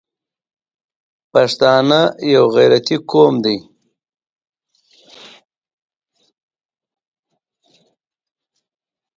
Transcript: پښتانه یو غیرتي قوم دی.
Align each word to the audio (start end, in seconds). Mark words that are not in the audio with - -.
پښتانه 1.31 1.99
یو 2.33 2.45
غیرتي 2.55 2.97
قوم 3.11 3.33
دی. 3.43 3.57